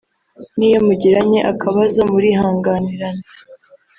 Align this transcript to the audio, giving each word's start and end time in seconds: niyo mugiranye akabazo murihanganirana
niyo 0.57 0.79
mugiranye 0.87 1.39
akabazo 1.51 1.99
murihanganirana 2.11 3.25